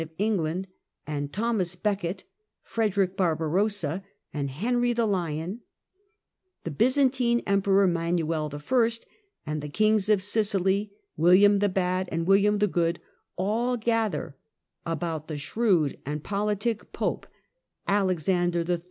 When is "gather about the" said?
13.77-15.37